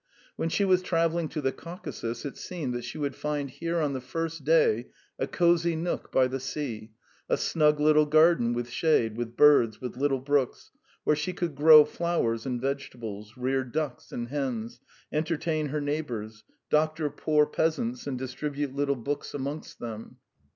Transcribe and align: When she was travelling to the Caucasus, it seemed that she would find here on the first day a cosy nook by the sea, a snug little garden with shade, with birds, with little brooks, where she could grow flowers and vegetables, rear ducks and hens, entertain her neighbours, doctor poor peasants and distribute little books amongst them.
When 0.35 0.49
she 0.49 0.65
was 0.65 0.81
travelling 0.81 1.29
to 1.29 1.41
the 1.41 1.51
Caucasus, 1.51 2.25
it 2.25 2.35
seemed 2.35 2.73
that 2.73 2.83
she 2.83 2.97
would 2.97 3.15
find 3.15 3.51
here 3.51 3.79
on 3.79 3.93
the 3.93 4.01
first 4.01 4.43
day 4.43 4.87
a 5.19 5.27
cosy 5.27 5.75
nook 5.75 6.11
by 6.11 6.25
the 6.25 6.39
sea, 6.39 6.93
a 7.29 7.37
snug 7.37 7.79
little 7.79 8.07
garden 8.07 8.51
with 8.53 8.67
shade, 8.71 9.15
with 9.15 9.37
birds, 9.37 9.79
with 9.79 9.95
little 9.97 10.17
brooks, 10.17 10.71
where 11.03 11.15
she 11.15 11.33
could 11.33 11.53
grow 11.53 11.85
flowers 11.85 12.47
and 12.47 12.59
vegetables, 12.59 13.35
rear 13.37 13.63
ducks 13.63 14.11
and 14.11 14.29
hens, 14.29 14.79
entertain 15.11 15.67
her 15.67 15.79
neighbours, 15.79 16.43
doctor 16.71 17.07
poor 17.11 17.45
peasants 17.45 18.07
and 18.07 18.17
distribute 18.17 18.73
little 18.75 18.95
books 18.95 19.35
amongst 19.35 19.77
them. 19.77 20.17